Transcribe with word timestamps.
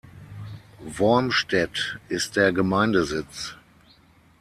Wormstedt 0.97 1.99
ist 2.09 2.35
der 2.35 2.51
Gemeindesitz. 2.53 3.53